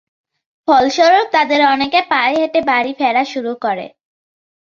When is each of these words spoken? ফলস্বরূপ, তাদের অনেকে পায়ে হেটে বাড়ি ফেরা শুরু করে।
ফলস্বরূপ, 0.67 1.25
তাদের 1.31 1.61
অনেকে 1.73 1.99
পায়ে 2.09 2.35
হেটে 2.37 2.59
বাড়ি 2.61 2.91
ফেরা 2.99 3.23
শুরু 3.25 3.53
করে। 3.61 3.85